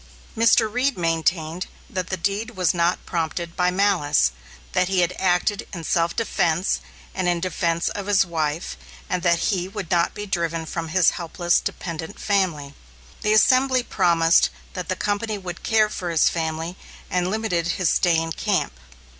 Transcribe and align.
Mr. 0.35 0.67
Reed 0.67 0.97
maintained 0.97 1.67
that 1.87 2.07
the 2.09 2.17
deed 2.17 2.55
was 2.57 2.73
not 2.73 3.05
prompted 3.05 3.55
by 3.55 3.69
malice, 3.69 4.31
that 4.71 4.87
he 4.87 5.01
had 5.01 5.13
acted 5.19 5.67
in 5.73 5.83
self 5.83 6.15
defence 6.15 6.79
and 7.13 7.27
in 7.27 7.39
defence 7.39 7.87
of 7.89 8.07
his 8.07 8.25
wife; 8.25 8.77
and 9.07 9.21
that 9.21 9.37
he 9.51 9.67
would 9.67 9.91
not 9.91 10.15
be 10.15 10.25
driven 10.25 10.65
from 10.65 10.87
his 10.87 11.11
helpless, 11.11 11.59
dependent 11.59 12.19
family. 12.19 12.73
The 13.21 13.33
assembly 13.33 13.83
promised 13.83 14.49
that 14.73 14.89
the 14.89 14.95
company 14.95 15.37
would 15.37 15.61
care 15.61 15.87
for 15.87 16.09
his 16.09 16.29
family, 16.29 16.77
and 17.11 17.29
limited 17.29 17.67
his 17.77 17.91
stay 17.91 18.15
in 18.17 18.31
camp. 18.31 18.73